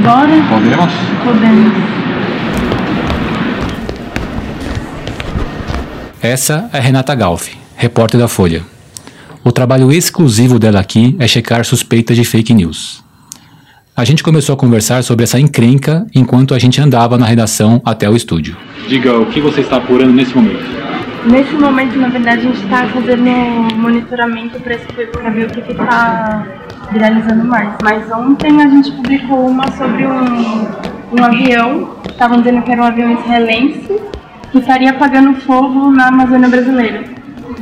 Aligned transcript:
Bora? 0.00 0.42
Podemos? 0.48 0.92
Podemos. 1.22 1.72
Essa 6.22 6.70
é 6.72 6.80
Renata 6.80 7.14
Galfi, 7.14 7.58
repórter 7.76 8.18
da 8.18 8.26
Folha. 8.26 8.62
O 9.44 9.52
trabalho 9.52 9.92
exclusivo 9.92 10.58
dela 10.58 10.80
aqui 10.80 11.14
é 11.18 11.28
checar 11.28 11.64
suspeitas 11.66 12.16
de 12.16 12.24
fake 12.24 12.54
news. 12.54 13.04
A 13.94 14.04
gente 14.04 14.22
começou 14.22 14.54
a 14.54 14.56
conversar 14.56 15.02
sobre 15.02 15.24
essa 15.24 15.38
encrenca 15.38 16.06
enquanto 16.14 16.54
a 16.54 16.58
gente 16.58 16.80
andava 16.80 17.18
na 17.18 17.26
redação 17.26 17.82
até 17.84 18.08
o 18.08 18.16
estúdio. 18.16 18.56
Diga 18.88 19.18
o 19.18 19.26
que 19.26 19.42
você 19.42 19.60
está 19.60 19.76
apurando 19.76 20.14
nesse 20.14 20.34
momento. 20.34 20.64
Nesse 21.26 21.52
momento, 21.52 21.98
na 21.98 22.08
verdade, 22.08 22.38
a 22.38 22.44
gente 22.44 22.64
está 22.64 22.86
fazendo 22.88 23.30
monitoramento 23.76 24.58
para 24.58 25.30
ver 25.30 25.46
o 25.46 25.50
que 25.50 25.70
está 25.70 26.46
viralizando 26.92 27.44
mais. 27.44 27.74
Mas 27.82 28.10
ontem 28.10 28.62
a 28.62 28.68
gente 28.68 28.92
publicou 28.92 29.48
uma 29.48 29.70
sobre 29.72 30.06
um, 30.06 30.66
um 31.18 31.24
avião, 31.24 31.96
estavam 32.08 32.38
dizendo 32.38 32.62
que 32.62 32.72
era 32.72 32.82
um 32.82 32.86
avião 32.86 33.12
israelense, 33.12 34.00
que 34.50 34.58
estaria 34.58 34.90
apagando 34.90 35.34
fogo 35.40 35.90
na 35.90 36.08
Amazônia 36.08 36.48
brasileira. 36.48 37.04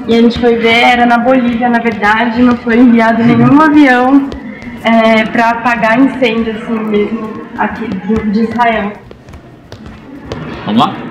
E 0.07 0.15
a 0.15 0.21
gente 0.21 0.39
foi 0.39 0.57
ver, 0.57 0.83
era 0.85 1.07
na 1.07 1.19
Bolívia, 1.19 1.69
na 1.69 1.79
verdade, 1.79 2.43
não 2.43 2.57
foi 2.57 2.79
enviado 2.79 3.23
nenhum 3.23 3.61
avião 3.61 4.29
é, 4.83 5.25
para 5.27 5.51
apagar 5.51 6.01
incêndio 6.01 6.55
assim 6.57 6.79
mesmo 6.85 7.29
aqui 7.59 7.87
de, 7.87 8.31
de 8.31 8.41
Israel. 8.41 8.93
Vamos 10.67 10.81
lá? 10.81 11.10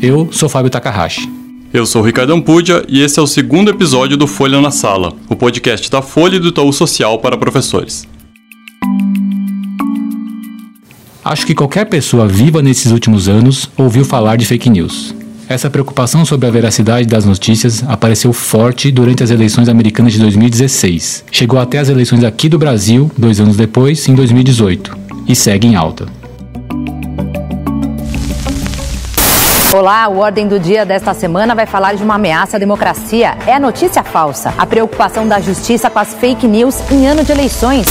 Eu 0.00 0.28
sou 0.30 0.48
Fábio 0.48 0.70
Takahashi. 0.70 1.30
Eu 1.72 1.86
sou 1.86 2.02
o 2.02 2.04
Ricardo 2.04 2.32
Ampudia 2.32 2.84
e 2.86 3.00
esse 3.00 3.18
é 3.18 3.22
o 3.22 3.26
segundo 3.26 3.70
episódio 3.70 4.16
do 4.16 4.26
Folha 4.26 4.60
na 4.60 4.70
Sala, 4.70 5.14
o 5.28 5.34
podcast 5.34 5.90
da 5.90 6.02
Folha 6.02 6.36
e 6.36 6.38
do 6.38 6.48
Itaú 6.48 6.72
Social 6.72 7.18
para 7.18 7.36
professores. 7.36 8.06
Acho 11.24 11.46
que 11.46 11.54
qualquer 11.54 11.86
pessoa 11.86 12.28
viva 12.28 12.62
nesses 12.62 12.92
últimos 12.92 13.26
anos 13.28 13.70
ouviu 13.76 14.04
falar 14.04 14.36
de 14.36 14.44
fake 14.44 14.68
news. 14.70 15.14
Essa 15.48 15.70
preocupação 15.70 16.24
sobre 16.24 16.46
a 16.46 16.50
veracidade 16.50 17.06
das 17.06 17.24
notícias 17.24 17.82
apareceu 17.88 18.32
forte 18.32 18.90
durante 18.90 19.22
as 19.22 19.30
eleições 19.30 19.68
americanas 19.68 20.12
de 20.12 20.18
2016. 20.18 21.24
Chegou 21.32 21.58
até 21.58 21.78
as 21.78 21.88
eleições 21.88 22.22
aqui 22.22 22.48
do 22.48 22.58
Brasil, 22.58 23.10
dois 23.16 23.40
anos 23.40 23.56
depois, 23.56 24.06
em 24.08 24.14
2018, 24.14 24.96
e 25.26 25.34
segue 25.34 25.68
em 25.68 25.74
alta. 25.74 26.06
Olá, 29.78 30.08
o 30.08 30.16
Ordem 30.16 30.48
do 30.48 30.58
Dia 30.58 30.86
desta 30.86 31.12
semana 31.12 31.54
vai 31.54 31.66
falar 31.66 31.94
de 31.94 32.02
uma 32.02 32.14
ameaça 32.14 32.56
à 32.56 32.58
democracia. 32.58 33.36
É 33.46 33.52
a 33.52 33.60
notícia 33.60 34.02
falsa. 34.02 34.54
A 34.56 34.64
preocupação 34.64 35.28
da 35.28 35.38
justiça 35.38 35.90
com 35.90 35.98
as 35.98 36.14
fake 36.14 36.46
news 36.46 36.76
em 36.90 37.06
ano 37.06 37.22
de 37.22 37.30
eleições. 37.30 37.86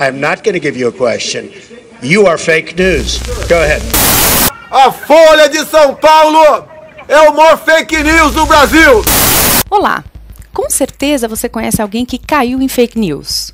I'm 0.00 0.18
not 0.18 0.42
going 0.42 0.58
to 0.58 0.60
give 0.60 0.76
you 0.76 0.88
a 0.88 0.92
question. 0.92 1.44
You 2.02 2.26
are 2.26 2.36
fake 2.36 2.74
news. 2.74 3.20
Go 3.48 3.54
ahead. 3.54 3.80
A 4.72 4.90
Folha 4.90 5.48
de 5.48 5.64
São 5.66 5.94
Paulo 5.94 6.64
é 7.06 7.20
o 7.30 7.36
maior 7.36 7.58
fake 7.58 8.02
news 8.02 8.34
do 8.34 8.44
Brasil. 8.44 9.04
Olá. 9.70 10.02
Com 10.52 10.68
certeza 10.68 11.28
você 11.28 11.48
conhece 11.48 11.80
alguém 11.80 12.04
que 12.04 12.18
caiu 12.18 12.60
em 12.60 12.66
fake 12.66 12.98
news. 12.98 13.52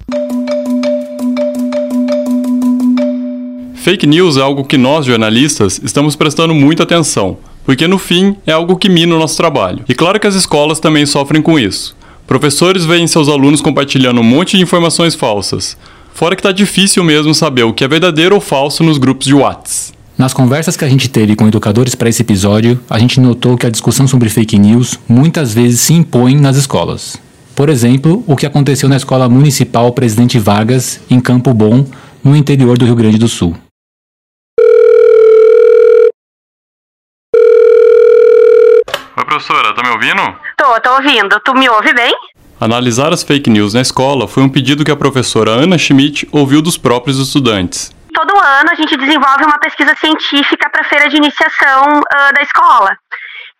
Fake 3.74 4.06
news 4.06 4.38
é 4.38 4.40
algo 4.40 4.64
que 4.64 4.78
nós, 4.78 5.04
jornalistas, 5.04 5.78
estamos 5.82 6.16
prestando 6.16 6.54
muita 6.54 6.84
atenção, 6.84 7.38
porque 7.64 7.86
no 7.86 7.98
fim 7.98 8.36
é 8.46 8.52
algo 8.52 8.76
que 8.76 8.88
mina 8.88 9.14
o 9.14 9.18
nosso 9.18 9.36
trabalho. 9.36 9.84
E 9.88 9.94
claro 9.94 10.18
que 10.18 10.26
as 10.26 10.34
escolas 10.34 10.80
também 10.80 11.06
sofrem 11.06 11.42
com 11.42 11.58
isso. 11.58 11.96
Professores 12.26 12.84
veem 12.84 13.06
seus 13.06 13.28
alunos 13.28 13.60
compartilhando 13.60 14.20
um 14.20 14.24
monte 14.24 14.56
de 14.56 14.62
informações 14.62 15.14
falsas. 15.14 15.76
Fora 16.12 16.36
que 16.36 16.42
tá 16.42 16.52
difícil 16.52 17.02
mesmo 17.02 17.34
saber 17.34 17.64
o 17.64 17.72
que 17.72 17.82
é 17.82 17.88
verdadeiro 17.88 18.34
ou 18.34 18.40
falso 18.40 18.84
nos 18.84 18.98
grupos 18.98 19.26
de 19.26 19.34
Whats. 19.34 19.92
Nas 20.16 20.34
conversas 20.34 20.76
que 20.76 20.84
a 20.84 20.88
gente 20.88 21.08
teve 21.08 21.34
com 21.34 21.48
educadores 21.48 21.94
para 21.94 22.08
esse 22.08 22.20
episódio, 22.20 22.78
a 22.90 22.98
gente 22.98 23.18
notou 23.18 23.56
que 23.56 23.66
a 23.66 23.70
discussão 23.70 24.06
sobre 24.06 24.28
fake 24.28 24.58
news 24.58 25.00
muitas 25.08 25.54
vezes 25.54 25.80
se 25.80 25.94
impõe 25.94 26.36
nas 26.36 26.56
escolas. 26.56 27.16
Por 27.56 27.68
exemplo, 27.68 28.22
o 28.26 28.36
que 28.36 28.46
aconteceu 28.46 28.88
na 28.88 28.96
Escola 28.96 29.28
Municipal 29.28 29.90
Presidente 29.92 30.38
Vargas, 30.38 31.00
em 31.10 31.20
Campo 31.20 31.54
Bom, 31.54 31.86
no 32.22 32.36
interior 32.36 32.76
do 32.76 32.84
Rio 32.84 32.96
Grande 32.96 33.18
do 33.18 33.28
Sul. 33.28 33.56
Oi, 39.16 39.29
professora, 39.40 39.74
tá 39.74 39.82
me 39.82 39.90
ouvindo? 39.90 40.38
Tô, 40.56 40.80
tô 40.80 40.94
ouvindo. 40.94 41.40
Tu 41.40 41.54
me 41.54 41.68
ouve 41.68 41.92
bem? 41.94 42.14
Analisar 42.60 43.12
as 43.12 43.22
fake 43.22 43.48
news 43.48 43.72
na 43.72 43.80
escola 43.80 44.28
foi 44.28 44.42
um 44.42 44.48
pedido 44.48 44.84
que 44.84 44.90
a 44.90 44.96
professora 44.96 45.50
Ana 45.52 45.78
Schmidt 45.78 46.28
ouviu 46.30 46.60
dos 46.60 46.76
próprios 46.76 47.18
estudantes. 47.18 47.90
Todo 48.12 48.38
ano 48.38 48.70
a 48.70 48.74
gente 48.74 48.96
desenvolve 48.96 49.44
uma 49.44 49.58
pesquisa 49.58 49.96
científica 49.96 50.68
para 50.68 50.82
a 50.82 50.84
feira 50.84 51.08
de 51.08 51.16
iniciação 51.16 52.00
uh, 52.00 52.34
da 52.34 52.42
escola. 52.42 52.90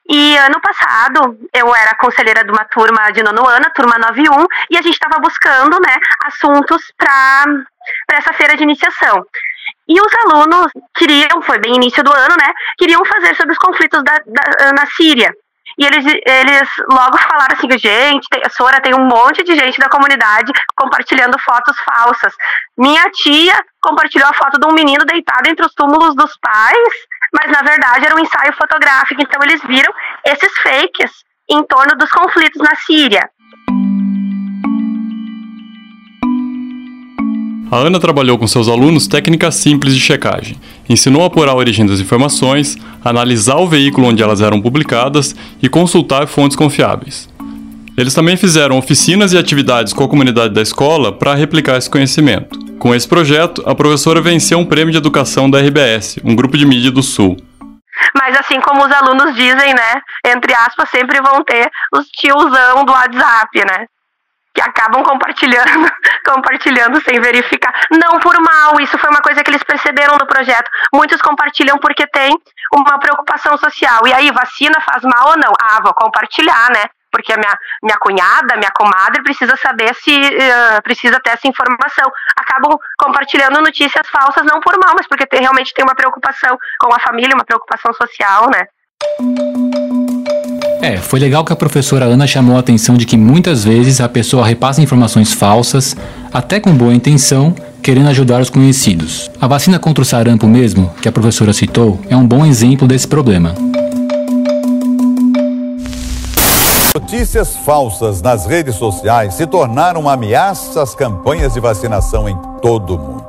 E 0.07 0.37
ano 0.37 0.61
passado 0.61 1.39
eu 1.55 1.75
era 1.75 1.95
conselheira 1.95 2.45
de 2.45 2.51
uma 2.51 2.65
turma 2.65 3.11
de 3.11 3.23
nono 3.23 3.47
ano, 3.47 3.67
turma 3.75 3.97
91, 3.97 4.45
e 4.71 4.77
a 4.77 4.83
gente 4.83 4.95
estava 4.95 5.19
buscando 5.21 5.81
né, 5.81 5.97
assuntos 6.27 6.83
para 6.99 8.19
essa 8.19 8.33
feira 8.35 8.57
de 8.57 8.65
iniciação. 8.65 9.25
E 9.89 9.99
os 10.01 10.13
alunos 10.25 10.71
queriam, 10.95 11.41
foi 11.43 11.59
bem 11.59 11.77
início 11.77 12.03
do 12.05 12.13
ano, 12.13 12.37
né? 12.39 12.53
Queriam 12.77 13.03
fazer 13.05 13.35
sobre 13.35 13.53
os 13.53 13.59
conflitos 13.59 14.03
da, 14.05 14.21
da, 14.27 14.73
na 14.73 14.87
Síria. 14.87 15.33
E 15.81 15.85
eles, 15.87 16.05
eles 16.05 16.69
logo 16.91 17.17
falaram 17.17 17.57
assim, 17.57 17.71
gente, 17.79 18.29
tem, 18.29 18.43
a 18.45 18.51
Sora 18.51 18.83
tem 18.83 18.95
um 18.95 19.07
monte 19.07 19.43
de 19.43 19.57
gente 19.57 19.79
da 19.79 19.89
comunidade 19.89 20.53
compartilhando 20.77 21.39
fotos 21.39 21.75
falsas. 21.81 22.35
Minha 22.77 23.11
tia 23.13 23.59
compartilhou 23.81 24.29
a 24.29 24.35
foto 24.35 24.61
de 24.61 24.67
um 24.67 24.75
menino 24.75 25.07
deitado 25.07 25.49
entre 25.49 25.65
os 25.65 25.73
túmulos 25.73 26.15
dos 26.15 26.37
pais, 26.39 26.95
mas 27.33 27.51
na 27.51 27.63
verdade 27.63 28.05
era 28.05 28.15
um 28.15 28.19
ensaio 28.19 28.53
fotográfico. 28.59 29.23
Então 29.23 29.41
eles 29.43 29.63
viram 29.63 29.91
esses 30.27 30.53
fakes 30.59 31.11
em 31.49 31.65
torno 31.65 31.97
dos 31.97 32.11
conflitos 32.11 32.61
na 32.61 32.77
Síria. 32.77 33.31
A 37.73 37.77
Ana 37.77 38.01
trabalhou 38.01 38.37
com 38.37 38.49
seus 38.49 38.67
alunos 38.69 39.07
técnicas 39.07 39.55
simples 39.55 39.95
de 39.95 40.01
checagem. 40.01 40.61
Ensinou 40.89 41.23
a 41.23 41.27
apurar 41.29 41.53
a 41.53 41.55
origem 41.55 41.87
das 41.87 42.01
informações, 42.01 42.77
analisar 43.05 43.57
o 43.57 43.69
veículo 43.69 44.09
onde 44.09 44.23
elas 44.23 44.41
eram 44.41 44.61
publicadas 44.61 45.35
e 45.63 45.69
consultar 45.69 46.27
fontes 46.27 46.57
confiáveis. 46.57 47.29
Eles 47.97 48.15
também 48.15 48.37
fizeram 48.37 48.79
oficinas 48.79 49.33
e 49.33 49.39
atividades 49.39 49.93
com 49.93 50.05
a 50.05 50.09
comunidade 50.09 50.55
da 50.55 50.63
escola 50.63 51.13
para 51.13 51.35
replicar 51.35 51.77
esse 51.77 51.91
conhecimento. 51.91 52.59
Com 52.79 52.95
esse 52.95 53.07
projeto, 53.07 53.63
a 53.67 53.75
professora 53.75 54.23
venceu 54.23 54.59
um 54.59 54.65
prêmio 54.65 54.91
de 54.91 54.99
educação 54.99 55.51
da 55.51 55.61
RBS, 55.61 56.19
um 56.25 56.35
grupo 56.35 56.57
de 56.57 56.65
mídia 56.65 56.91
do 56.91 57.03
Sul. 57.03 57.37
Mas 58.15 58.35
assim 58.39 58.59
como 58.61 58.85
os 58.85 58.91
alunos 58.91 59.35
dizem, 59.35 59.75
né, 59.75 60.01
entre 60.27 60.55
aspas, 60.55 60.89
sempre 60.89 61.21
vão 61.21 61.45
ter 61.45 61.69
os 61.95 62.07
tiozão 62.09 62.85
do 62.85 62.93
WhatsApp, 62.93 63.59
né? 63.59 63.87
Que 64.55 64.61
acabam 64.61 65.03
compartilhando, 65.03 65.91
compartilhando 66.27 67.01
sem 67.03 67.21
verificar. 67.21 67.73
Não 67.91 68.19
por 68.21 68.35
mal, 68.41 68.81
isso 68.81 68.99
foi 68.99 69.11
uma 69.11 69.21
coisa 69.21 69.43
que 69.43 69.51
eles 69.51 69.63
perceberam 69.63 70.17
no 70.17 70.27
projeto. 70.27 70.71
Muitos 70.93 71.21
compartilham 71.23 71.79
porque 71.79 72.07
tem 72.09 72.37
uma 72.73 72.99
preocupação 72.99 73.57
social. 73.59 74.07
E 74.07 74.13
aí, 74.13 74.31
vacina 74.31 74.81
faz 74.81 75.03
mal 75.03 75.31
ou 75.31 75.37
não? 75.37 75.53
Ah, 75.61 75.81
vou 75.83 75.95
compartilhar, 75.95 76.71
né? 76.71 76.85
Porque 77.11 77.33
a 77.33 77.37
minha, 77.37 77.59
minha 77.83 77.99
cunhada, 77.99 78.57
minha 78.57 78.71
comadre 78.71 79.23
precisa 79.23 79.57
saber 79.57 79.93
se 79.97 80.17
uh, 80.17 80.83
precisa 80.83 81.19
ter 81.21 81.31
essa 81.31 81.49
informação. 81.49 82.11
Acabam 82.37 82.79
compartilhando 82.97 83.61
notícias 83.61 84.09
falsas, 84.09 84.45
não 84.45 84.61
por 84.61 84.79
mal, 84.79 84.95
mas 84.97 85.09
porque 85.09 85.27
tem, 85.27 85.41
realmente 85.41 85.75
tem 85.75 85.85
uma 85.85 85.95
preocupação 85.95 86.57
com 86.79 86.95
a 86.95 87.01
família, 87.01 87.35
uma 87.35 87.45
preocupação 87.45 87.93
social, 87.95 88.49
né? 88.49 88.67
É, 90.83 90.97
foi 90.97 91.21
legal 91.21 91.45
que 91.45 91.53
a 91.53 91.57
professora 91.57 92.07
Ana 92.07 92.27
chamou 92.27 92.57
a 92.57 92.61
atenção 92.61 92.97
de 92.97 93.05
que 93.05 93.17
muitas 93.17 93.63
vezes 93.65 94.01
a 94.01 94.09
pessoa 94.09 94.47
repassa 94.47 94.81
informações 94.81 95.31
falsas, 95.31 95.95
até 96.33 96.59
com 96.59 96.75
boa 96.75 96.95
intenção, 96.95 97.55
querendo 97.83 98.09
ajudar 98.09 98.41
os 98.41 98.49
conhecidos. 98.49 99.31
A 99.39 99.47
vacina 99.47 99.79
contra 99.79 100.01
o 100.01 100.07
sarampo 100.07 100.47
mesmo, 100.47 100.91
que 101.03 101.09
a 101.09 101.13
professora 101.13 101.53
citou, 101.53 102.01
é 102.09 102.17
um 102.17 102.27
bom 102.27 102.47
exemplo 102.47 102.89
desse 102.89 103.07
problema. 103.07 103.55
Notícias 106.95 107.57
falsas 107.57 108.23
nas 108.23 108.47
redes 108.47 108.77
sociais 108.77 109.35
se 109.35 109.47
tornaram 109.47 110.09
ameaça 110.09 110.83
às 110.83 110.95
campanhas 110.95 111.53
de 111.53 111.61
vacinação 111.61 112.27
em 112.27 112.37
todo 112.63 112.95
o 112.95 112.99
mundo. 112.99 113.29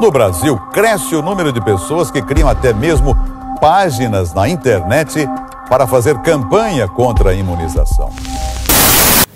No 0.00 0.10
Brasil, 0.10 0.58
cresce 0.72 1.14
o 1.14 1.22
número 1.22 1.52
de 1.52 1.60
pessoas 1.60 2.10
que 2.10 2.22
criam 2.22 2.48
até 2.48 2.72
mesmo 2.72 3.16
páginas 3.60 4.34
na 4.34 4.48
internet 4.48 5.28
para 5.68 5.86
fazer 5.86 6.18
campanha 6.18 6.88
contra 6.88 7.30
a 7.30 7.34
imunização. 7.34 8.10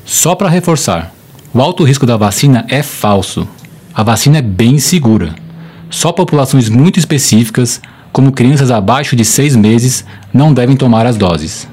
Só 0.04 0.34
para 0.34 0.48
reforçar, 0.48 1.12
o 1.52 1.60
alto 1.60 1.84
risco 1.84 2.06
da 2.06 2.16
vacina 2.16 2.66
é 2.68 2.82
falso. 2.82 3.46
A 3.94 4.02
vacina 4.02 4.38
é 4.38 4.42
bem 4.42 4.78
segura. 4.78 5.34
Só 5.90 6.12
populações 6.12 6.68
muito 6.68 6.98
específicas, 6.98 7.80
como 8.12 8.32
crianças 8.32 8.70
abaixo 8.70 9.14
de 9.14 9.24
seis 9.24 9.54
meses, 9.54 10.04
não 10.32 10.54
devem 10.54 10.76
tomar 10.76 11.06
as 11.06 11.16
doses. 11.16 11.68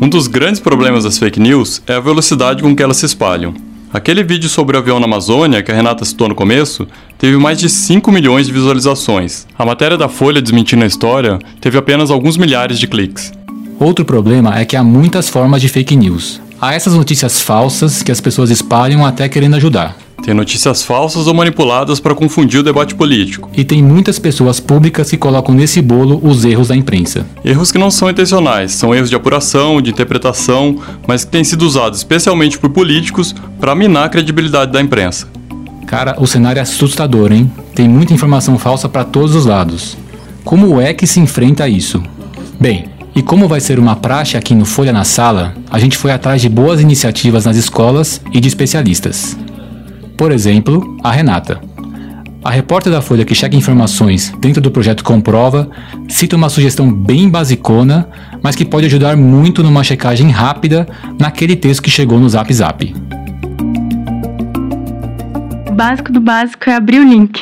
Um 0.00 0.08
dos 0.08 0.26
grandes 0.26 0.60
problemas 0.60 1.04
das 1.04 1.18
fake 1.18 1.40
news 1.40 1.82
é 1.86 1.94
a 1.94 2.00
velocidade 2.00 2.62
com 2.62 2.74
que 2.74 2.82
elas 2.82 2.96
se 2.96 3.06
espalham. 3.06 3.54
Aquele 3.90 4.22
vídeo 4.22 4.50
sobre 4.50 4.76
o 4.76 4.80
avião 4.80 5.00
na 5.00 5.06
Amazônia, 5.06 5.62
que 5.62 5.72
a 5.72 5.74
Renata 5.74 6.04
citou 6.04 6.28
no 6.28 6.34
começo, 6.34 6.86
teve 7.16 7.38
mais 7.38 7.58
de 7.58 7.70
5 7.70 8.12
milhões 8.12 8.46
de 8.46 8.52
visualizações. 8.52 9.46
A 9.58 9.64
matéria 9.64 9.96
da 9.96 10.10
Folha 10.10 10.42
desmentindo 10.42 10.84
a 10.84 10.86
história 10.86 11.38
teve 11.58 11.78
apenas 11.78 12.10
alguns 12.10 12.36
milhares 12.36 12.78
de 12.78 12.86
cliques. 12.86 13.32
Outro 13.80 14.04
problema 14.04 14.58
é 14.58 14.66
que 14.66 14.76
há 14.76 14.84
muitas 14.84 15.30
formas 15.30 15.62
de 15.62 15.68
fake 15.70 15.96
news. 15.96 16.38
Há 16.60 16.74
essas 16.74 16.94
notícias 16.94 17.40
falsas 17.40 18.02
que 18.02 18.12
as 18.12 18.20
pessoas 18.20 18.50
espalham 18.50 19.06
até 19.06 19.26
querendo 19.26 19.56
ajudar. 19.56 19.96
Tem 20.28 20.34
notícias 20.34 20.82
falsas 20.82 21.26
ou 21.26 21.32
manipuladas 21.32 22.00
para 22.00 22.14
confundir 22.14 22.60
o 22.60 22.62
debate 22.62 22.94
político. 22.94 23.48
E 23.56 23.64
tem 23.64 23.82
muitas 23.82 24.18
pessoas 24.18 24.60
públicas 24.60 25.08
que 25.08 25.16
colocam 25.16 25.54
nesse 25.54 25.80
bolo 25.80 26.20
os 26.22 26.44
erros 26.44 26.68
da 26.68 26.76
imprensa. 26.76 27.24
Erros 27.42 27.72
que 27.72 27.78
não 27.78 27.90
são 27.90 28.10
intencionais, 28.10 28.72
são 28.72 28.94
erros 28.94 29.08
de 29.08 29.16
apuração, 29.16 29.80
de 29.80 29.88
interpretação, 29.88 30.80
mas 31.06 31.24
que 31.24 31.30
têm 31.30 31.42
sido 31.42 31.62
usados 31.62 32.00
especialmente 32.00 32.58
por 32.58 32.68
políticos 32.68 33.34
para 33.58 33.74
minar 33.74 34.04
a 34.04 34.08
credibilidade 34.10 34.70
da 34.70 34.82
imprensa. 34.82 35.26
Cara, 35.86 36.14
o 36.18 36.26
cenário 36.26 36.58
é 36.58 36.62
assustador, 36.62 37.32
hein? 37.32 37.50
Tem 37.74 37.88
muita 37.88 38.12
informação 38.12 38.58
falsa 38.58 38.86
para 38.86 39.04
todos 39.04 39.34
os 39.34 39.46
lados. 39.46 39.96
Como 40.44 40.78
é 40.78 40.92
que 40.92 41.06
se 41.06 41.20
enfrenta 41.20 41.66
isso? 41.66 42.02
Bem, 42.60 42.84
e 43.16 43.22
como 43.22 43.48
vai 43.48 43.60
ser 43.60 43.78
uma 43.78 43.96
praxe 43.96 44.36
aqui 44.36 44.54
no 44.54 44.66
Folha 44.66 44.92
na 44.92 45.04
Sala, 45.04 45.54
a 45.70 45.78
gente 45.78 45.96
foi 45.96 46.10
atrás 46.10 46.42
de 46.42 46.50
boas 46.50 46.82
iniciativas 46.82 47.46
nas 47.46 47.56
escolas 47.56 48.20
e 48.30 48.38
de 48.40 48.46
especialistas. 48.46 49.34
Por 50.18 50.32
exemplo, 50.32 50.98
a 51.04 51.12
Renata. 51.12 51.60
A 52.44 52.50
repórter 52.50 52.92
da 52.92 53.00
Folha 53.00 53.24
que 53.24 53.36
checa 53.36 53.54
informações 53.54 54.34
dentro 54.40 54.60
do 54.60 54.68
projeto 54.68 55.04
Comprova 55.04 55.70
cita 56.08 56.34
uma 56.34 56.48
sugestão 56.48 56.92
bem 56.92 57.30
basicona, 57.30 58.08
mas 58.42 58.56
que 58.56 58.64
pode 58.64 58.86
ajudar 58.86 59.16
muito 59.16 59.62
numa 59.62 59.84
checagem 59.84 60.28
rápida 60.30 60.88
naquele 61.20 61.54
texto 61.54 61.82
que 61.82 61.88
chegou 61.88 62.18
no 62.18 62.28
Zap 62.28 62.52
Zap. 62.52 62.92
O 65.68 65.72
básico 65.72 66.10
do 66.10 66.20
básico 66.20 66.68
é 66.68 66.74
abrir 66.74 66.98
o 66.98 67.04
link. 67.04 67.40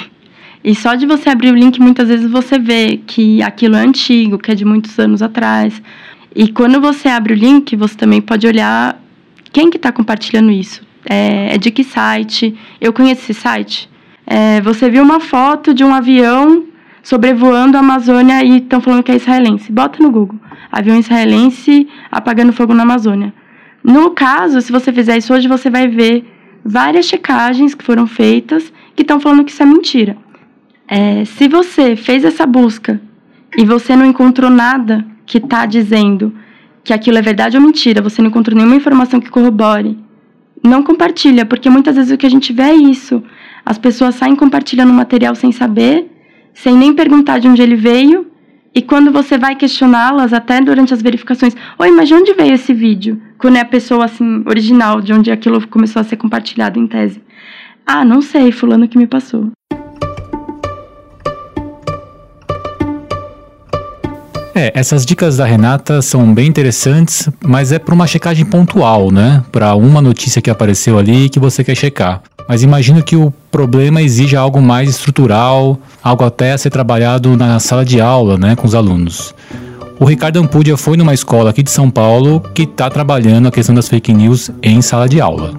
E 0.63 0.75
só 0.75 0.95
de 0.95 1.07
você 1.07 1.31
abrir 1.31 1.53
o 1.53 1.57
link, 1.57 1.81
muitas 1.81 2.09
vezes 2.09 2.31
você 2.31 2.59
vê 2.59 3.01
que 3.07 3.43
aquilo 3.43 3.77
é 3.77 3.81
antigo, 3.81 4.39
que 4.39 4.51
é 4.51 4.55
de 4.55 4.67
muitos 4.67 4.99
anos 4.99 5.23
atrás. 5.23 5.81
E 6.35 6.49
quando 6.49 6.79
você 6.79 7.09
abre 7.09 7.33
o 7.33 7.37
link, 7.37 7.75
você 7.75 7.97
também 7.97 8.21
pode 8.21 8.47
olhar 8.47 9.01
quem 9.51 9.71
que 9.71 9.79
está 9.79 9.91
compartilhando 9.91 10.51
isso. 10.51 10.86
É, 11.09 11.55
é, 11.55 11.59
de 11.59 11.71
que 11.71 11.85
site? 11.85 12.55
Eu 12.81 12.93
conheço 12.93 13.23
esse 13.23 13.35
site. 13.35 13.89
É, 14.27 14.61
você 14.61 14.91
viu 14.91 15.03
uma 15.03 15.21
foto 15.21 15.73
de 15.73 15.85
um 15.85 15.95
avião 15.95 16.65
sobrevoando 17.03 17.77
a 17.77 17.81
Amazônia 17.81 18.45
e 18.45 18.59
estão 18.59 18.81
falando 18.81 19.03
que 19.03 19.13
é 19.13 19.17
israelense. 19.17 19.71
Bota 19.71 20.03
no 20.03 20.11
Google. 20.11 20.39
Avião 20.71 20.99
israelense 20.99 21.89
apagando 22.11 22.53
fogo 22.53 22.75
na 22.75 22.83
Amazônia. 22.83 23.33
No 23.83 24.11
caso, 24.11 24.61
se 24.61 24.73
você 24.73 24.93
fizer 24.93 25.17
isso 25.17 25.33
hoje, 25.33 25.47
você 25.47 25.71
vai 25.71 25.87
ver 25.87 26.25
várias 26.65 27.07
checagens 27.07 27.75
que 27.75 27.85
foram 27.85 28.07
feitas 28.09 28.73
que 28.97 29.03
estão 29.03 29.21
falando 29.21 29.45
que 29.45 29.53
isso 29.53 29.63
é 29.63 29.67
mentira. 29.67 30.17
É, 30.89 31.25
se 31.25 31.47
você 31.47 31.95
fez 31.95 32.25
essa 32.25 32.45
busca 32.45 33.01
e 33.57 33.65
você 33.65 33.95
não 33.95 34.05
encontrou 34.05 34.51
nada 34.51 35.07
que 35.25 35.39
está 35.39 35.67
dizendo 35.67 36.35
que 36.83 36.93
aquilo 36.93 37.19
é 37.19 37.23
verdade 37.23 37.57
ou 37.57 37.63
mentira, 37.63 38.03
você 38.03 38.21
não 38.21 38.29
encontrou 38.29 38.57
nenhuma 38.57 38.77
informação 38.77 39.21
que 39.21 39.31
corrobore, 39.31 39.97
não 40.67 40.83
compartilha, 40.83 41.45
porque 41.45 41.71
muitas 41.71 41.97
vezes 41.97 42.13
o 42.13 42.17
que 42.17 42.27
a 42.27 42.31
gente 42.31 42.53
vê 42.53 42.63
é 42.63 42.75
isso. 42.75 43.23
As 43.65 43.79
pessoas 43.79 44.15
saem 44.15 44.37
compartilhando 44.37 44.93
material 44.93 45.35
sem 45.35 45.53
saber, 45.53 46.11
sem 46.55 46.77
nem 46.77 46.93
perguntar 46.93 47.39
de 47.39 47.49
onde 47.49 47.63
ele 47.63 47.77
veio, 47.77 48.27
e 48.77 48.83
quando 48.83 49.11
você 49.11 49.39
vai 49.39 49.57
questioná-las, 49.57 50.35
até 50.35 50.61
durante 50.61 50.93
as 50.93 51.01
verificações, 51.01 51.57
oi, 51.79 51.91
mas 51.91 52.09
de 52.09 52.15
onde 52.15 52.35
veio 52.35 52.53
esse 52.53 52.75
vídeo? 52.75 53.19
Quando 53.39 53.57
é 53.57 53.61
a 53.61 53.65
pessoa, 53.65 54.05
assim, 54.05 54.43
original, 54.47 55.01
de 55.01 55.15
onde 55.15 55.31
aquilo 55.31 55.67
começou 55.67 56.01
a 56.01 56.05
ser 56.05 56.17
compartilhado 56.17 56.79
em 56.79 56.87
tese. 56.87 57.23
Ah, 57.87 58.05
não 58.05 58.21
sei, 58.21 58.53
fulano 58.53 58.87
que 58.87 58.99
me 58.99 59.07
passou. 59.07 59.51
É, 64.59 64.73
essas 64.75 65.05
dicas 65.05 65.37
da 65.37 65.45
Renata 65.45 66.01
são 66.01 66.33
bem 66.33 66.47
interessantes, 66.47 67.29
mas 67.45 67.73
é 67.73 67.79
para 67.79 67.95
uma 67.95 68.07
checagem 68.07 68.47
pontual, 68.47 69.11
né? 69.11 69.45
Para 69.53 69.75
uma 69.75 70.01
notícia 70.01 70.41
que 70.41 70.49
apareceu 70.49 70.99
ali 70.99 71.29
que 71.29 71.39
você 71.39 71.63
quer 71.63 71.75
checar. 71.75 72.23
Mas 72.49 72.63
imagino 72.63 73.03
que 73.03 73.15
o 73.15 73.31
problema 73.51 74.01
exija 74.01 74.41
algo 74.41 74.63
mais 74.63 74.89
estrutural, 74.89 75.79
algo 76.03 76.25
até 76.25 76.53
a 76.53 76.59
ser 76.59 76.71
trabalhado 76.71 77.37
na 77.37 77.61
sala 77.61 77.85
de 77.85 78.01
aula, 78.01 78.39
né, 78.39 78.57
com 78.57 78.67
os 78.67 78.75
alunos. 78.75 79.35
O 80.01 80.07
Ricardo 80.07 80.39
Ampudia 80.39 80.79
foi 80.79 80.97
numa 80.97 81.13
escola 81.13 81.51
aqui 81.51 81.63
de 81.63 81.71
São 81.71 81.91
Paulo 81.91 82.41
que 82.55 82.63
está 82.63 82.89
trabalhando 82.89 83.49
a 83.49 83.51
questão 83.51 83.75
das 83.75 83.89
fake 83.89 84.15
news 84.15 84.51
em 84.63 84.81
sala 84.81 85.07
de 85.07 85.21
aula. 85.21 85.53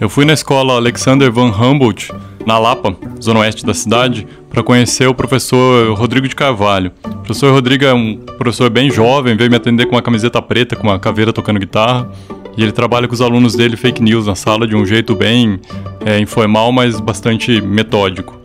Eu 0.00 0.08
fui 0.08 0.24
na 0.24 0.32
escola 0.32 0.74
Alexander 0.74 1.30
Van 1.30 1.52
Humboldt, 1.52 2.10
na 2.44 2.58
Lapa, 2.58 2.96
zona 3.22 3.40
oeste 3.40 3.64
da 3.64 3.74
cidade, 3.74 4.26
para 4.50 4.62
conhecer 4.62 5.06
o 5.06 5.14
professor 5.14 5.92
Rodrigo 5.94 6.26
de 6.26 6.34
Carvalho. 6.34 6.90
O 7.04 7.18
professor 7.18 7.52
Rodrigo 7.52 7.84
é 7.84 7.92
um 7.92 8.16
professor 8.16 8.70
bem 8.70 8.90
jovem, 8.90 9.36
veio 9.36 9.50
me 9.50 9.56
atender 9.56 9.86
com 9.86 9.94
uma 9.94 10.02
camiseta 10.02 10.40
preta, 10.40 10.74
com 10.74 10.86
uma 10.86 10.98
caveira 10.98 11.32
tocando 11.32 11.58
guitarra. 11.58 12.08
E 12.56 12.62
ele 12.62 12.72
trabalha 12.72 13.06
com 13.06 13.14
os 13.14 13.20
alunos 13.20 13.54
dele 13.54 13.76
fake 13.76 14.02
news 14.02 14.26
na 14.26 14.34
sala 14.34 14.66
de 14.66 14.74
um 14.74 14.84
jeito 14.84 15.14
bem 15.14 15.60
é, 16.04 16.18
informal, 16.18 16.72
mas 16.72 16.98
bastante 16.98 17.60
metódico. 17.60 18.36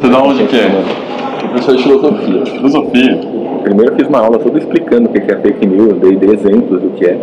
Você 0.00 0.08
dá 0.08 0.16
aula 0.16 0.34
de 0.34 0.46
quê? 0.46 0.62
Professor 1.50 1.76
de 1.76 1.82
filosofia. 1.82 2.46
Filosofia? 2.46 3.20
Primeiro 3.62 3.92
eu 3.92 3.96
fiz 3.96 4.08
uma 4.08 4.20
aula 4.20 4.38
toda 4.38 4.58
explicando 4.58 5.10
o 5.10 5.12
que 5.12 5.18
é 5.18 5.40
fake 5.40 5.66
news, 5.66 6.00
dei, 6.00 6.16
dei 6.16 6.30
exemplos 6.30 6.80
do 6.80 6.90
que 6.90 7.04
é. 7.04 7.18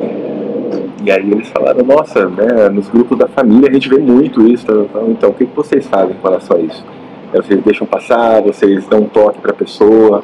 E 1.04 1.10
aí 1.10 1.31
eles 1.31 1.48
falaram, 1.50 1.84
nossa, 1.84 2.28
né, 2.30 2.69
nos 2.69 2.88
grupos 2.88 3.18
da 3.18 3.28
família 3.28 3.69
a 3.69 3.74
gente 3.74 3.90
vê 3.90 3.98
muito 3.98 4.46
isso. 4.48 4.66
Então, 5.08 5.30
o 5.30 5.34
que, 5.34 5.48
que 5.48 5.56
vocês 5.56 5.88
fazem 5.88 6.16
com 6.16 6.28
relação 6.28 6.58
a 6.58 6.60
isso? 6.60 6.86
Vocês 7.33 7.63
deixam 7.63 7.88
passar, 7.88 8.42
vocês 8.42 8.86
dão 8.88 9.01
um 9.01 9.07
toque 9.07 9.39
para 9.39 9.51
a 9.51 9.56
pessoa, 9.56 10.24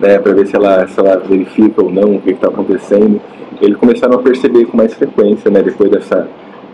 né, 0.00 0.18
para 0.18 0.32
ver 0.32 0.46
se 0.46 0.56
ela, 0.56 0.86
se 0.86 0.98
ela 0.98 1.16
verifica 1.18 1.82
ou 1.82 1.90
não 1.90 2.16
o 2.16 2.20
que 2.20 2.30
está 2.30 2.48
acontecendo. 2.48 3.20
Eles 3.60 3.76
começaram 3.76 4.14
a 4.14 4.22
perceber 4.22 4.66
com 4.66 4.76
mais 4.76 4.94
frequência, 4.94 5.50
né, 5.50 5.62
depois 5.62 5.90
dessa, 5.90 6.28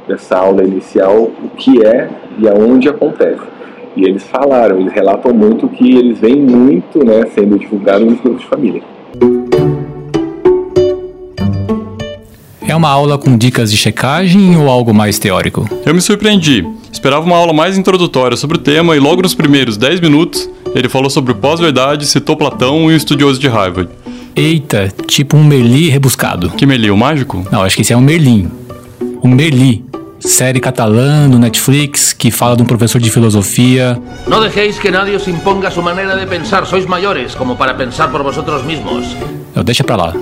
dessa 0.07 0.37
aula 0.37 0.63
inicial, 0.63 1.31
o 1.43 1.49
que 1.57 1.85
é 1.85 2.09
e 2.39 2.49
aonde 2.49 2.89
acontece. 2.89 3.43
E 3.97 4.05
eles 4.05 4.25
falaram, 4.25 4.81
eles 4.81 4.93
relatam 4.93 5.33
muito 5.33 5.69
que 5.69 5.97
eles 5.97 6.19
veem 6.19 6.43
muito 6.43 7.05
né, 7.05 7.25
sendo 7.35 7.59
divulgado 7.59 8.05
nos 8.05 8.20
grupos 8.20 8.41
de 8.41 8.47
família. 8.49 8.82
É 12.75 12.77
uma 12.77 12.89
aula 12.89 13.17
com 13.17 13.39
dicas 13.39 13.71
de 13.71 13.77
checagem 13.77 14.57
ou 14.57 14.69
algo 14.69 14.93
mais 14.93 15.17
teórico? 15.17 15.65
Eu 15.87 15.95
me 15.95 16.01
surpreendi. 16.01 16.67
Esperava 16.93 17.25
uma 17.25 17.37
aula 17.37 17.53
mais 17.53 17.79
introdutória 17.79 18.37
sobre 18.37 18.57
o 18.57 18.61
tema 18.61 18.97
e 18.97 18.99
logo 18.99 19.23
nos 19.23 19.33
primeiros 19.33 19.77
10 19.77 20.01
minutos 20.01 20.51
ele 20.75 20.89
falou 20.89 21.09
sobre 21.09 21.33
pós-verdade, 21.35 22.05
citou 22.05 22.37
Platão 22.37 22.91
e 22.91 22.95
o 22.95 22.97
estudioso 22.97 23.39
de 23.39 23.47
Harvard. 23.47 23.89
Eita, 24.35 24.93
tipo 25.07 25.37
um 25.37 25.45
Merli 25.45 25.89
rebuscado. 25.89 26.51
Que 26.51 26.67
Merli, 26.67 26.91
o 26.91 26.97
mágico? 26.97 27.47
Não, 27.49 27.63
acho 27.63 27.77
que 27.77 27.83
esse 27.83 27.93
é 27.93 27.97
um 27.97 28.01
Merlin. 28.01 28.51
Um 29.23 29.29
Merli, 29.29 29.85
série 30.19 30.59
catalã 30.59 31.29
no 31.29 31.39
Netflix 31.39 32.13
que 32.13 32.33
fala 32.33 32.57
de 32.57 32.65
um 32.65 32.67
professor 32.67 33.01
de 33.01 33.09
filosofia. 33.09 33.97
Não 34.27 34.41
deixeis 34.41 34.81
que 34.81 34.91
nadie 34.91 35.15
os 35.15 35.29
imponga 35.29 35.71
sua 35.71 35.85
maneira 35.85 36.19
de 36.19 36.27
pensar, 36.27 36.67
sois 36.67 36.87
maiores 36.87 37.37
como 37.37 37.55
para 37.55 37.73
pensar 37.73 38.09
por 38.09 38.21
vosotros 38.25 38.65
mesmos. 38.65 39.17
Não, 39.55 39.63
deixa 39.63 39.85
pra 39.85 39.95
lá. 39.95 40.13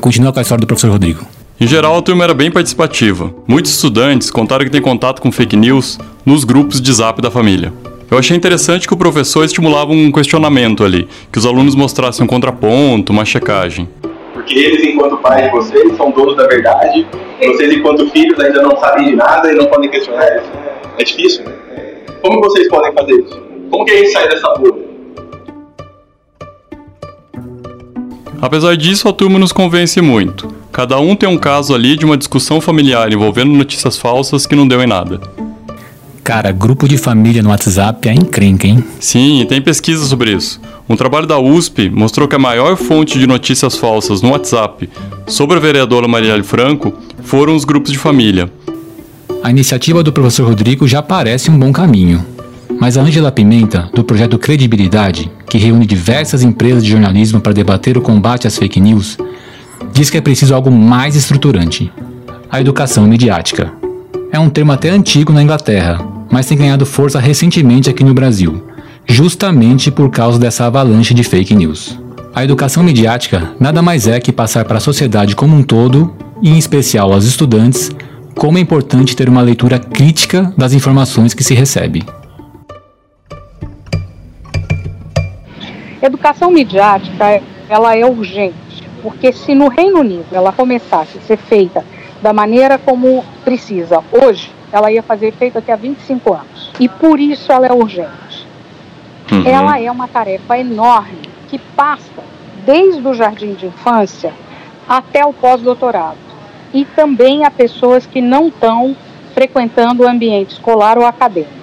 Continua 0.00 0.32
com 0.32 0.40
a 0.40 0.42
história 0.42 0.60
do 0.60 0.66
professor 0.66 0.90
Rodrigo. 0.90 1.24
Em 1.62 1.66
geral, 1.66 1.94
a 1.94 2.00
turma 2.00 2.24
era 2.24 2.32
bem 2.32 2.50
participativa. 2.50 3.34
Muitos 3.46 3.72
estudantes 3.72 4.30
contaram 4.30 4.64
que 4.64 4.70
têm 4.70 4.80
contato 4.80 5.20
com 5.20 5.30
fake 5.30 5.54
news 5.56 5.98
nos 6.24 6.42
grupos 6.42 6.80
de 6.80 6.90
zap 6.90 7.20
da 7.20 7.30
família. 7.30 7.70
Eu 8.10 8.16
achei 8.16 8.34
interessante 8.34 8.88
que 8.88 8.94
o 8.94 8.96
professor 8.96 9.44
estimulava 9.44 9.92
um 9.92 10.10
questionamento 10.10 10.82
ali, 10.82 11.06
que 11.30 11.38
os 11.38 11.44
alunos 11.44 11.74
mostrassem 11.74 12.24
um 12.24 12.26
contraponto, 12.26 13.12
uma 13.12 13.26
checagem. 13.26 13.86
Porque 14.32 14.58
eles, 14.58 14.86
enquanto 14.86 15.18
pais 15.18 15.44
de 15.44 15.50
vocês, 15.50 15.94
são 15.98 16.10
donos 16.12 16.34
da 16.34 16.46
verdade, 16.46 17.06
vocês, 17.44 17.76
enquanto 17.76 18.08
filhos, 18.08 18.40
ainda 18.40 18.62
não 18.62 18.78
sabem 18.78 19.10
de 19.10 19.16
nada 19.16 19.52
e 19.52 19.54
não 19.54 19.66
podem 19.66 19.90
questionar 19.90 20.38
isso. 20.38 20.50
É 20.96 21.04
difícil, 21.04 21.44
né? 21.44 21.52
Como 22.22 22.40
vocês 22.40 22.68
podem 22.68 22.90
fazer 22.94 23.12
isso? 23.20 23.38
Como 23.70 23.84
que 23.84 23.90
a 23.90 23.96
gente 23.98 24.12
sai 24.12 24.26
dessa 24.30 24.48
bolha? 24.54 24.82
Apesar 28.40 28.74
disso, 28.78 29.06
a 29.06 29.12
turma 29.12 29.38
nos 29.38 29.52
convence 29.52 30.00
muito. 30.00 30.59
Cada 30.72 30.98
um 31.00 31.16
tem 31.16 31.28
um 31.28 31.36
caso 31.36 31.74
ali 31.74 31.96
de 31.96 32.04
uma 32.04 32.16
discussão 32.16 32.60
familiar 32.60 33.12
envolvendo 33.12 33.50
notícias 33.50 33.96
falsas 33.96 34.46
que 34.46 34.54
não 34.54 34.68
deu 34.68 34.82
em 34.82 34.86
nada. 34.86 35.20
Cara, 36.22 36.52
grupo 36.52 36.86
de 36.86 36.96
família 36.96 37.42
no 37.42 37.48
WhatsApp 37.48 38.08
é 38.08 38.14
encrenca, 38.14 38.66
hein? 38.66 38.84
Sim, 39.00 39.44
tem 39.48 39.60
pesquisa 39.60 40.04
sobre 40.04 40.32
isso. 40.32 40.60
Um 40.88 40.94
trabalho 40.94 41.26
da 41.26 41.38
USP 41.38 41.90
mostrou 41.90 42.28
que 42.28 42.36
a 42.36 42.38
maior 42.38 42.76
fonte 42.76 43.18
de 43.18 43.26
notícias 43.26 43.76
falsas 43.76 44.22
no 44.22 44.30
WhatsApp 44.30 44.88
sobre 45.26 45.56
a 45.56 45.60
vereadora 45.60 46.06
Marielle 46.06 46.44
Franco 46.44 46.92
foram 47.22 47.56
os 47.56 47.64
grupos 47.64 47.90
de 47.90 47.98
família. 47.98 48.50
A 49.42 49.50
iniciativa 49.50 50.02
do 50.02 50.12
professor 50.12 50.46
Rodrigo 50.46 50.86
já 50.86 51.02
parece 51.02 51.50
um 51.50 51.58
bom 51.58 51.72
caminho. 51.72 52.24
Mas 52.78 52.96
a 52.96 53.02
Angela 53.02 53.32
Pimenta, 53.32 53.90
do 53.94 54.04
projeto 54.04 54.38
Credibilidade, 54.38 55.30
que 55.48 55.58
reúne 55.58 55.84
diversas 55.84 56.42
empresas 56.42 56.84
de 56.84 56.90
jornalismo 56.90 57.40
para 57.40 57.52
debater 57.52 57.98
o 57.98 58.02
combate 58.02 58.46
às 58.46 58.56
fake 58.56 58.80
news, 58.80 59.18
diz 59.92 60.10
que 60.10 60.18
é 60.18 60.20
preciso 60.20 60.54
algo 60.54 60.70
mais 60.70 61.16
estruturante: 61.16 61.92
a 62.50 62.60
educação 62.60 63.06
midiática. 63.06 63.72
É 64.32 64.38
um 64.38 64.48
termo 64.48 64.72
até 64.72 64.90
antigo 64.90 65.32
na 65.32 65.42
Inglaterra, 65.42 65.98
mas 66.30 66.46
tem 66.46 66.56
ganhado 66.56 66.86
força 66.86 67.18
recentemente 67.18 67.90
aqui 67.90 68.04
no 68.04 68.14
Brasil, 68.14 68.64
justamente 69.06 69.90
por 69.90 70.10
causa 70.10 70.38
dessa 70.38 70.66
avalanche 70.66 71.12
de 71.12 71.24
fake 71.24 71.54
news. 71.54 71.98
A 72.32 72.44
educação 72.44 72.84
midiática 72.84 73.52
nada 73.58 73.82
mais 73.82 74.06
é 74.06 74.20
que 74.20 74.30
passar 74.30 74.64
para 74.64 74.78
a 74.78 74.80
sociedade 74.80 75.34
como 75.34 75.56
um 75.56 75.62
todo, 75.64 76.14
e 76.40 76.50
em 76.50 76.58
especial 76.58 77.12
aos 77.12 77.24
estudantes, 77.24 77.90
como 78.36 78.56
é 78.56 78.60
importante 78.60 79.16
ter 79.16 79.28
uma 79.28 79.42
leitura 79.42 79.78
crítica 79.78 80.54
das 80.56 80.72
informações 80.72 81.34
que 81.34 81.42
se 81.42 81.54
recebe. 81.54 82.04
Educação 86.00 86.50
midiática, 86.50 87.42
ela 87.68 87.96
é 87.96 88.06
urgente, 88.06 88.54
porque 89.02 89.32
se 89.32 89.54
no 89.54 89.68
Reino 89.68 90.00
Unido 90.00 90.26
ela 90.32 90.52
começasse 90.52 91.18
a 91.18 91.20
ser 91.20 91.36
feita 91.36 91.84
da 92.22 92.32
maneira 92.32 92.78
como 92.78 93.24
precisa 93.44 94.02
hoje, 94.12 94.52
ela 94.72 94.92
ia 94.92 95.02
fazer 95.02 95.28
efeito 95.28 95.54
daqui 95.54 95.72
a 95.72 95.76
25 95.76 96.32
anos. 96.32 96.70
E 96.78 96.88
por 96.88 97.18
isso 97.18 97.50
ela 97.50 97.66
é 97.66 97.72
urgente. 97.72 98.46
Uhum. 99.32 99.46
Ela 99.46 99.80
é 99.80 99.90
uma 99.90 100.08
tarefa 100.08 100.58
enorme 100.58 101.28
que 101.48 101.58
passa 101.58 102.22
desde 102.64 103.06
o 103.06 103.14
jardim 103.14 103.54
de 103.54 103.66
infância 103.66 104.32
até 104.88 105.24
o 105.24 105.32
pós-doutorado. 105.32 106.18
E 106.72 106.84
também 106.84 107.44
a 107.44 107.50
pessoas 107.50 108.06
que 108.06 108.20
não 108.20 108.48
estão 108.48 108.96
frequentando 109.34 110.02
o 110.02 110.08
ambiente 110.08 110.52
escolar 110.52 110.98
ou 110.98 111.06
acadêmico. 111.06 111.59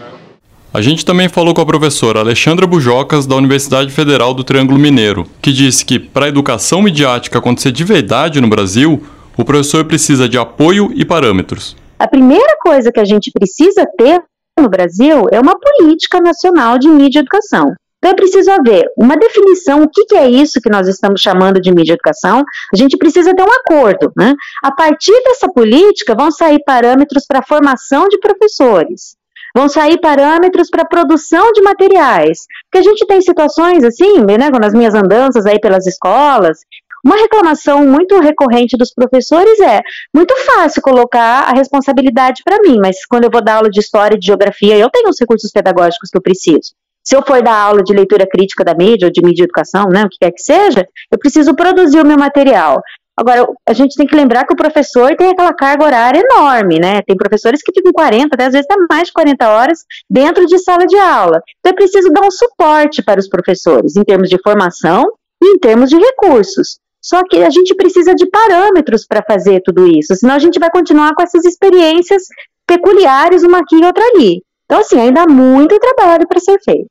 A 0.77 0.81
gente 0.83 1.03
também 1.03 1.27
falou 1.27 1.55
com 1.55 1.61
a 1.61 1.65
professora 1.65 2.19
Alexandra 2.19 2.67
Bujocas, 2.67 3.25
da 3.25 3.35
Universidade 3.35 3.91
Federal 3.91 4.31
do 4.31 4.43
Triângulo 4.43 4.77
Mineiro, 4.77 5.25
que 5.41 5.51
disse 5.51 5.83
que 5.83 5.97
para 5.97 6.27
a 6.27 6.29
educação 6.29 6.83
midiática 6.83 7.39
acontecer 7.39 7.71
de 7.71 7.83
verdade 7.83 8.39
no 8.39 8.47
Brasil, 8.47 9.03
o 9.35 9.43
professor 9.43 9.85
precisa 9.85 10.29
de 10.29 10.37
apoio 10.37 10.91
e 10.93 11.03
parâmetros. 11.03 11.75
A 11.97 12.07
primeira 12.07 12.55
coisa 12.61 12.91
que 12.91 12.99
a 12.99 13.05
gente 13.05 13.31
precisa 13.31 13.87
ter 13.97 14.21
no 14.55 14.69
Brasil 14.69 15.25
é 15.31 15.39
uma 15.39 15.59
política 15.59 16.21
nacional 16.21 16.77
de 16.77 16.87
mídia 16.87 17.17
e 17.17 17.21
educação. 17.21 17.73
Então 17.97 18.11
é 18.11 18.13
preciso 18.13 18.51
haver 18.51 18.85
uma 18.95 19.17
definição, 19.17 19.81
o 19.81 19.89
que, 19.89 20.05
que, 20.05 20.15
é 20.15 20.29
isso 20.29 20.61
que 20.61 20.69
nós 20.69 20.87
estamos 20.87 21.19
chamando 21.19 21.59
de 21.59 21.73
mídia 21.73 21.93
educação, 21.93 22.43
a 22.71 22.77
gente 22.77 22.95
precisa 22.97 23.33
ter 23.33 23.41
um 23.41 23.51
acordo. 23.51 24.11
Né? 24.15 24.35
A 24.63 24.71
partir 24.71 25.19
dessa 25.23 25.51
política 25.51 26.13
vão 26.13 26.29
sair 26.29 26.63
parâmetros 26.63 27.25
para 27.27 27.39
a 27.39 27.43
formação 27.43 28.07
de 28.07 28.19
professores, 28.19 29.16
vão 29.57 29.67
sair 29.67 29.99
parâmetros 29.99 30.69
para 30.69 30.85
produção 30.85 31.51
de 31.51 31.63
materiais, 31.63 32.45
porque 32.65 32.77
a 32.77 32.89
gente 32.89 33.07
tem 33.07 33.19
situações 33.21 33.83
assim, 33.83 34.19
né, 34.19 34.37
nas 34.37 34.71
minhas 34.71 34.93
andanças 34.93 35.47
aí 35.47 35.59
pelas 35.59 35.87
escolas, 35.87 36.59
uma 37.03 37.15
reclamação 37.15 37.83
muito 37.87 38.19
recorrente 38.19 38.77
dos 38.77 38.93
professores 38.93 39.59
é 39.59 39.81
muito 40.13 40.35
fácil 40.45 40.81
colocar 40.83 41.49
a 41.49 41.53
responsabilidade 41.53 42.43
para 42.43 42.61
mim, 42.61 42.77
mas 42.79 42.97
quando 43.09 43.23
eu 43.23 43.31
vou 43.31 43.43
dar 43.43 43.55
aula 43.55 43.69
de 43.69 43.79
história 43.79 44.15
e 44.15 44.19
de 44.19 44.27
geografia, 44.27 44.77
eu 44.77 44.91
tenho 44.91 45.09
os 45.09 45.19
recursos 45.19 45.51
pedagógicos 45.51 46.09
que 46.11 46.17
eu 46.17 46.21
preciso. 46.21 46.73
Se 47.03 47.15
eu 47.15 47.23
for 47.25 47.41
dar 47.41 47.55
aula 47.55 47.81
de 47.81 47.93
leitura 47.93 48.27
crítica 48.29 48.65
da 48.65 48.75
mídia 48.75 49.07
ou 49.07 49.11
de 49.11 49.25
mídia 49.25 49.45
educação, 49.45 49.87
né, 49.89 50.03
o 50.03 50.09
que 50.09 50.17
quer 50.19 50.31
que 50.31 50.41
seja, 50.41 50.85
eu 51.09 51.17
preciso 51.17 51.55
produzir 51.55 52.01
o 52.01 52.05
meu 52.05 52.17
material. 52.17 52.81
Agora, 53.19 53.47
a 53.67 53.73
gente 53.73 53.95
tem 53.95 54.05
que 54.05 54.15
lembrar 54.15 54.45
que 54.45 54.53
o 54.53 54.57
professor 54.57 55.15
tem 55.15 55.31
aquela 55.31 55.51
carga 55.51 55.83
horária 55.83 56.21
enorme, 56.21 56.79
né? 56.79 57.01
Tem 57.01 57.17
professores 57.17 57.63
que 57.63 57.73
ficam 57.73 57.91
40, 57.91 58.35
até 58.35 58.45
às 58.45 58.53
vezes 58.53 58.67
até 58.69 58.79
mais 58.87 59.07
de 59.07 59.13
40 59.13 59.49
horas 59.49 59.79
dentro 60.07 60.45
de 60.45 60.59
sala 60.59 60.85
de 60.85 60.95
aula. 60.97 61.41
Então, 61.59 61.71
é 61.71 61.75
preciso 61.75 62.09
dar 62.11 62.21
um 62.21 62.29
suporte 62.29 63.01
para 63.01 63.19
os 63.19 63.27
professores, 63.27 63.95
em 63.95 64.03
termos 64.03 64.29
de 64.29 64.37
formação 64.43 65.11
e 65.41 65.55
em 65.55 65.57
termos 65.57 65.89
de 65.89 65.97
recursos. 65.97 66.77
Só 67.01 67.23
que 67.23 67.37
a 67.37 67.49
gente 67.49 67.73
precisa 67.73 68.13
de 68.13 68.27
parâmetros 68.27 69.07
para 69.07 69.23
fazer 69.23 69.61
tudo 69.63 69.87
isso, 69.87 70.13
senão 70.15 70.35
a 70.35 70.39
gente 70.39 70.59
vai 70.59 70.69
continuar 70.69 71.15
com 71.15 71.23
essas 71.23 71.43
experiências 71.43 72.23
peculiares, 72.67 73.43
uma 73.43 73.59
aqui 73.59 73.77
e 73.77 73.85
outra 73.85 74.03
ali. 74.13 74.43
Então, 74.65 74.79
assim, 74.79 74.99
ainda 74.99 75.23
há 75.23 75.27
muito 75.27 75.79
trabalho 75.79 76.27
para 76.27 76.39
ser 76.39 76.59
feito. 76.63 76.87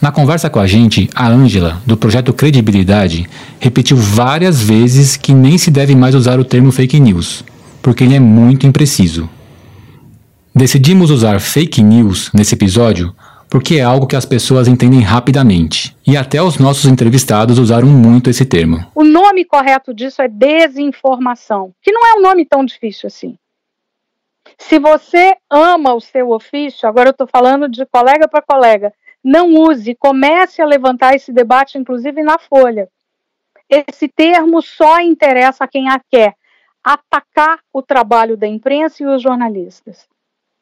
Na 0.00 0.10
conversa 0.10 0.48
com 0.48 0.58
a 0.58 0.66
gente, 0.66 1.10
a 1.14 1.28
Ângela, 1.28 1.80
do 1.84 1.96
projeto 1.96 2.32
Credibilidade, 2.32 3.28
repetiu 3.58 3.98
várias 3.98 4.62
vezes 4.62 5.16
que 5.16 5.34
nem 5.34 5.58
se 5.58 5.70
deve 5.70 5.94
mais 5.94 6.14
usar 6.14 6.40
o 6.40 6.44
termo 6.44 6.72
fake 6.72 6.98
news, 6.98 7.44
porque 7.82 8.04
ele 8.04 8.14
é 8.14 8.20
muito 8.20 8.66
impreciso. 8.66 9.28
Decidimos 10.54 11.10
usar 11.10 11.38
fake 11.38 11.82
news 11.82 12.30
nesse 12.32 12.54
episódio 12.54 13.14
porque 13.50 13.76
é 13.76 13.82
algo 13.82 14.06
que 14.06 14.14
as 14.14 14.24
pessoas 14.24 14.68
entendem 14.68 15.00
rapidamente. 15.00 15.94
E 16.06 16.16
até 16.16 16.40
os 16.40 16.58
nossos 16.58 16.84
entrevistados 16.84 17.58
usaram 17.58 17.88
muito 17.88 18.30
esse 18.30 18.44
termo. 18.44 18.86
O 18.94 19.02
nome 19.02 19.44
correto 19.44 19.92
disso 19.92 20.22
é 20.22 20.28
desinformação, 20.28 21.72
que 21.82 21.90
não 21.90 22.06
é 22.06 22.14
um 22.14 22.22
nome 22.22 22.46
tão 22.46 22.64
difícil 22.64 23.08
assim. 23.08 23.36
Se 24.56 24.78
você 24.78 25.34
ama 25.50 25.94
o 25.94 26.00
seu 26.00 26.30
ofício, 26.30 26.88
agora 26.88 27.08
eu 27.08 27.12
estou 27.12 27.26
falando 27.26 27.68
de 27.68 27.84
colega 27.86 28.28
para 28.28 28.42
colega, 28.42 28.92
não 29.22 29.54
use, 29.54 29.94
comece 29.94 30.62
a 30.62 30.66
levantar 30.66 31.14
esse 31.14 31.32
debate, 31.32 31.78
inclusive 31.78 32.22
na 32.22 32.38
Folha. 32.38 32.88
Esse 33.68 34.08
termo 34.08 34.60
só 34.60 35.00
interessa 35.00 35.64
a 35.64 35.68
quem 35.68 35.88
a 35.88 36.00
quer 36.10 36.34
atacar 36.82 37.60
o 37.72 37.82
trabalho 37.82 38.36
da 38.36 38.46
imprensa 38.46 39.02
e 39.02 39.06
os 39.06 39.22
jornalistas. 39.22 40.08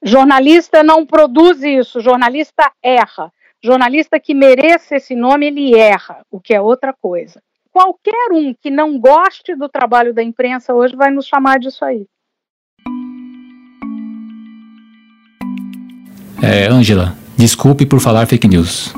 Jornalista 0.02 0.82
não 0.82 1.06
produz 1.06 1.62
isso, 1.62 2.00
jornalista 2.00 2.70
erra. 2.82 3.32
Jornalista 3.62 4.20
que 4.20 4.34
merece 4.34 4.96
esse 4.96 5.16
nome, 5.16 5.46
ele 5.46 5.76
erra, 5.76 6.24
o 6.30 6.40
que 6.40 6.54
é 6.54 6.60
outra 6.60 6.92
coisa. 6.92 7.42
Qualquer 7.72 8.32
um 8.32 8.54
que 8.54 8.70
não 8.70 8.98
goste 8.98 9.56
do 9.56 9.68
trabalho 9.68 10.14
da 10.14 10.22
imprensa 10.22 10.74
hoje 10.74 10.94
vai 10.94 11.10
nos 11.10 11.26
chamar 11.26 11.58
disso 11.58 11.84
aí. 11.84 12.06
É, 16.40 16.68
Ângela, 16.68 17.16
desculpe 17.38 17.86
por 17.86 18.00
falar 18.00 18.26
fake 18.26 18.48
news. 18.48 18.92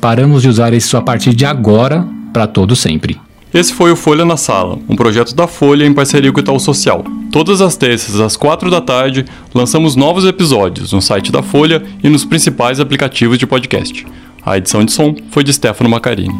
Paramos 0.00 0.42
de 0.42 0.48
usar 0.48 0.72
isso 0.72 0.96
a 0.96 1.02
partir 1.02 1.34
de 1.34 1.44
agora 1.44 2.06
para 2.32 2.46
todo 2.46 2.74
sempre. 2.74 3.20
Esse 3.52 3.72
foi 3.72 3.92
o 3.92 3.96
Folha 3.96 4.24
na 4.24 4.36
Sala, 4.36 4.80
um 4.88 4.96
projeto 4.96 5.32
da 5.32 5.46
Folha 5.46 5.86
em 5.86 5.92
parceria 5.92 6.32
com 6.32 6.38
o 6.38 6.40
Itaú 6.40 6.58
Social. 6.58 7.04
Todas 7.30 7.60
as 7.60 7.76
terças, 7.76 8.18
às 8.18 8.36
quatro 8.36 8.68
da 8.68 8.80
tarde, 8.80 9.24
lançamos 9.54 9.94
novos 9.94 10.24
episódios 10.24 10.92
no 10.92 11.00
site 11.00 11.30
da 11.30 11.40
Folha 11.40 11.80
e 12.02 12.08
nos 12.08 12.24
principais 12.24 12.80
aplicativos 12.80 13.38
de 13.38 13.46
podcast. 13.46 14.04
A 14.44 14.58
edição 14.58 14.84
de 14.84 14.90
som 14.90 15.14
foi 15.30 15.44
de 15.44 15.52
Stefano 15.52 15.88
Macarini. 15.88 16.34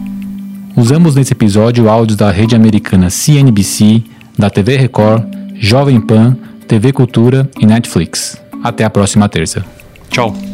Usamos 0.76 1.14
nesse 1.14 1.32
episódio 1.32 1.88
áudios 1.88 2.16
da 2.16 2.32
rede 2.32 2.56
americana 2.56 3.08
CNBC, 3.08 4.02
da 4.36 4.50
TV 4.50 4.76
Record, 4.76 5.22
Jovem 5.54 6.00
Pan, 6.00 6.36
TV 6.66 6.92
Cultura 6.92 7.48
e 7.60 7.64
Netflix. 7.64 8.36
Até 8.62 8.82
a 8.84 8.90
próxima 8.90 9.28
terça. 9.28 9.64
Tchau. 10.10 10.53